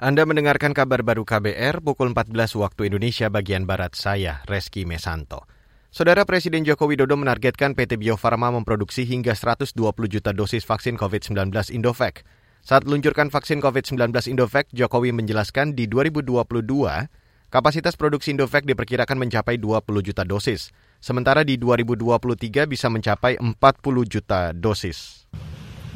Anda 0.00 0.24
mendengarkan 0.24 0.72
kabar 0.72 1.04
baru 1.04 1.28
KBR 1.28 1.84
pukul 1.84 2.16
14 2.16 2.32
waktu 2.56 2.88
Indonesia 2.88 3.28
bagian 3.28 3.68
Barat 3.68 3.92
saya, 3.92 4.40
Reski 4.48 4.88
Mesanto. 4.88 5.44
Saudara 5.92 6.24
Presiden 6.24 6.64
Joko 6.64 6.88
Widodo 6.88 7.20
menargetkan 7.20 7.76
PT 7.76 8.00
Bio 8.00 8.16
Farma 8.16 8.48
memproduksi 8.48 9.04
hingga 9.04 9.36
120 9.36 9.76
juta 10.08 10.32
dosis 10.32 10.64
vaksin 10.64 10.96
COVID-19 10.96 11.52
Indovac. 11.76 12.24
Saat 12.64 12.88
meluncurkan 12.88 13.28
vaksin 13.28 13.60
COVID-19 13.60 14.32
Indovac, 14.32 14.72
Jokowi 14.72 15.12
menjelaskan 15.12 15.76
di 15.76 15.84
2022, 15.84 16.48
kapasitas 17.52 17.92
produksi 18.00 18.32
Indovac 18.32 18.64
diperkirakan 18.64 19.20
mencapai 19.20 19.60
20 19.60 19.84
juta 20.00 20.24
dosis. 20.24 20.72
Sementara 20.96 21.44
di 21.44 21.60
2023 21.60 22.64
bisa 22.64 22.88
mencapai 22.88 23.36
40 23.36 23.52
juta 24.08 24.56
dosis. 24.56 25.28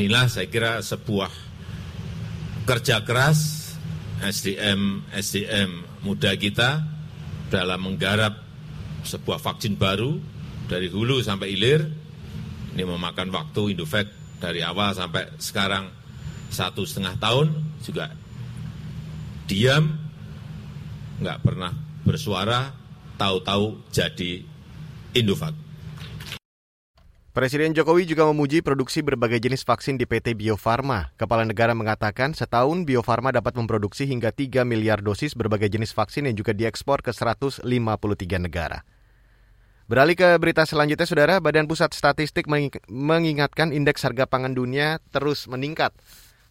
Inilah 0.00 0.24
saya 0.32 0.48
kira 0.48 0.80
sebuah 0.80 1.28
kerja 2.64 3.04
keras 3.04 3.59
SDM 4.20 5.08
SDM 5.16 5.70
muda 6.04 6.36
kita 6.36 6.84
dalam 7.48 7.80
menggarap 7.80 8.36
sebuah 9.02 9.40
vaksin 9.40 9.80
baru 9.80 10.20
dari 10.68 10.92
hulu 10.92 11.24
sampai 11.24 11.56
hilir. 11.56 11.82
Ini 12.76 12.86
memakan 12.86 13.32
waktu 13.34 13.74
Indovac 13.74 14.06
dari 14.38 14.62
awal 14.62 14.94
sampai 14.94 15.34
sekarang 15.40 15.90
satu 16.52 16.86
setengah 16.86 17.18
tahun 17.18 17.48
juga 17.82 18.14
diam, 19.50 19.98
nggak 21.18 21.38
pernah 21.42 21.74
bersuara, 22.06 22.70
tahu-tahu 23.18 23.90
jadi 23.90 24.46
Indovac. 25.16 25.69
Presiden 27.30 27.70
Jokowi 27.78 28.10
juga 28.10 28.26
memuji 28.26 28.58
produksi 28.58 29.06
berbagai 29.06 29.38
jenis 29.38 29.62
vaksin 29.62 29.94
di 29.94 30.02
PT 30.02 30.34
Bio 30.34 30.58
Farma. 30.58 31.14
Kepala 31.14 31.46
negara 31.46 31.78
mengatakan 31.78 32.34
setahun 32.34 32.82
Bio 32.82 33.06
Farma 33.06 33.30
dapat 33.30 33.54
memproduksi 33.54 34.02
hingga 34.02 34.34
3 34.34 34.66
miliar 34.66 34.98
dosis 34.98 35.38
berbagai 35.38 35.70
jenis 35.70 35.94
vaksin 35.94 36.26
yang 36.26 36.34
juga 36.34 36.50
diekspor 36.50 37.06
ke 37.06 37.14
153 37.14 37.62
negara. 38.42 38.82
Beralih 39.86 40.18
ke 40.18 40.26
berita 40.42 40.66
selanjutnya, 40.66 41.06
Saudara, 41.06 41.38
Badan 41.38 41.70
Pusat 41.70 41.94
Statistik 41.94 42.50
mengingatkan 42.90 43.70
indeks 43.70 44.02
harga 44.02 44.26
pangan 44.26 44.50
dunia 44.50 44.98
terus 45.14 45.46
meningkat. 45.46 45.94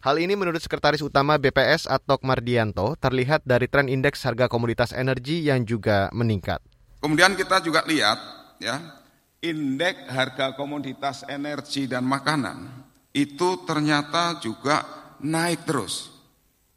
Hal 0.00 0.16
ini 0.16 0.32
menurut 0.32 0.64
Sekretaris 0.64 1.04
Utama 1.04 1.36
BPS 1.36 1.92
Atok 1.92 2.24
Mardianto 2.24 2.96
terlihat 2.96 3.44
dari 3.44 3.68
tren 3.68 3.92
indeks 3.92 4.24
harga 4.24 4.48
komoditas 4.48 4.96
energi 4.96 5.44
yang 5.44 5.60
juga 5.68 6.08
meningkat. 6.16 6.64
Kemudian 7.04 7.36
kita 7.36 7.60
juga 7.60 7.84
lihat 7.84 8.16
ya 8.56 8.99
indeks 9.40 10.08
harga 10.12 10.52
komoditas 10.52 11.24
energi 11.28 11.88
dan 11.88 12.04
makanan 12.04 12.68
itu 13.16 13.64
ternyata 13.66 14.38
juga 14.38 14.84
naik 15.20 15.66
terus. 15.66 16.12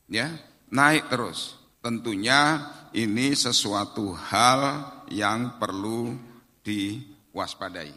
Ya, 0.09 0.31
naik 0.72 1.11
terus. 1.11 1.59
Tentunya 1.84 2.72
ini 2.95 3.36
sesuatu 3.36 4.16
hal 4.16 4.88
yang 5.11 5.59
perlu 5.59 6.16
diwaspadai. 6.64 7.91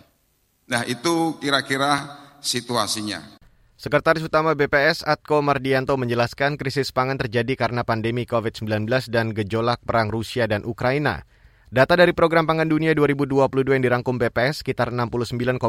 Nah, 0.67 0.83
itu 0.85 1.39
kira-kira 1.39 2.19
situasinya. 2.43 3.39
Sekretaris 3.77 4.25
Utama 4.25 4.57
BPS 4.57 5.05
Atko 5.05 5.45
Mardianto 5.45 5.95
menjelaskan 6.01 6.57
krisis 6.57 6.91
pangan 6.91 7.21
terjadi 7.21 7.55
karena 7.55 7.85
pandemi 7.85 8.25
COVID-19 8.25 8.89
dan 9.13 9.37
gejolak 9.37 9.85
perang 9.85 10.09
Rusia 10.09 10.49
dan 10.49 10.65
Ukraina. 10.65 11.29
Data 11.77 11.93
dari 11.93 12.17
Program 12.17 12.49
Pangan 12.49 12.73
Dunia 12.73 12.97
2022 12.97 13.53
yang 13.77 13.85
dirangkum 13.85 14.17
BPS, 14.17 14.65
sekitar 14.65 14.89
69,5 14.97 15.61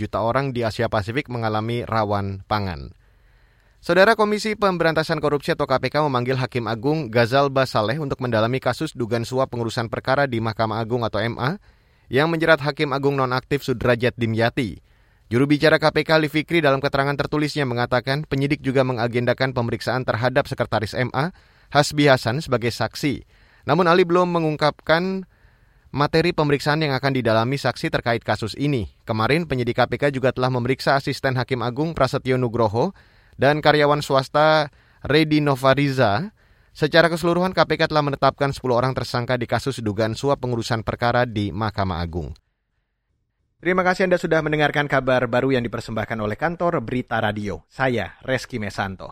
juta 0.00 0.24
orang 0.24 0.56
di 0.56 0.64
Asia 0.64 0.88
Pasifik 0.88 1.28
mengalami 1.28 1.84
rawan 1.84 2.40
pangan. 2.48 2.96
Saudara 3.76 4.16
Komisi 4.16 4.56
Pemberantasan 4.56 5.20
Korupsi 5.20 5.52
atau 5.52 5.68
KPK 5.68 6.08
memanggil 6.08 6.40
Hakim 6.40 6.64
Agung 6.64 7.12
Gazal 7.12 7.52
Basaleh 7.52 8.00
untuk 8.00 8.24
mendalami 8.24 8.64
kasus 8.64 8.96
dugaan 8.96 9.28
suap 9.28 9.52
pengurusan 9.52 9.92
perkara 9.92 10.24
di 10.24 10.40
Mahkamah 10.40 10.80
Agung 10.80 11.04
atau 11.04 11.20
MA 11.20 11.60
yang 12.08 12.32
menjerat 12.32 12.64
Hakim 12.64 12.96
Agung 12.96 13.20
nonaktif 13.20 13.60
Sudrajat 13.60 14.16
Dimyati. 14.16 14.80
Juru 15.28 15.44
bicara 15.44 15.76
KPK 15.76 16.16
Ali 16.16 16.32
Fikri 16.32 16.64
dalam 16.64 16.80
keterangan 16.80 17.12
tertulisnya 17.12 17.68
mengatakan 17.68 18.24
penyidik 18.24 18.64
juga 18.64 18.88
mengagendakan 18.88 19.52
pemeriksaan 19.52 20.08
terhadap 20.08 20.48
Sekretaris 20.48 20.96
MA 20.96 21.36
Hasbi 21.68 22.08
Hasan 22.08 22.40
sebagai 22.40 22.72
saksi. 22.72 23.28
Namun 23.68 23.84
Ali 23.84 24.08
belum 24.08 24.32
mengungkapkan 24.32 25.28
materi 25.92 26.32
pemeriksaan 26.32 26.80
yang 26.80 26.96
akan 26.96 27.12
didalami 27.12 27.60
saksi 27.60 27.92
terkait 27.92 28.24
kasus 28.24 28.56
ini. 28.56 28.88
Kemarin 29.04 29.44
penyidik 29.44 29.76
KPK 29.76 30.08
juga 30.10 30.32
telah 30.32 30.48
memeriksa 30.48 30.96
asisten 30.96 31.36
Hakim 31.36 31.60
Agung 31.60 31.92
Prasetyo 31.92 32.40
Nugroho 32.40 32.96
dan 33.36 33.60
karyawan 33.60 34.00
swasta 34.00 34.72
Redi 35.04 35.44
Novariza. 35.44 36.32
Secara 36.72 37.12
keseluruhan 37.12 37.52
KPK 37.52 37.92
telah 37.92 38.00
menetapkan 38.00 38.48
10 38.48 38.64
orang 38.72 38.96
tersangka 38.96 39.36
di 39.36 39.44
kasus 39.44 39.84
dugaan 39.84 40.16
suap 40.16 40.40
pengurusan 40.40 40.80
perkara 40.80 41.28
di 41.28 41.52
Mahkamah 41.52 42.00
Agung. 42.00 42.32
Terima 43.60 43.84
kasih 43.84 44.08
Anda 44.08 44.18
sudah 44.18 44.40
mendengarkan 44.42 44.88
kabar 44.88 45.28
baru 45.28 45.54
yang 45.54 45.62
dipersembahkan 45.62 46.18
oleh 46.18 46.34
kantor 46.34 46.82
Berita 46.82 47.20
Radio. 47.20 47.62
Saya 47.68 48.16
Reski 48.24 48.56
Mesanto. 48.56 49.06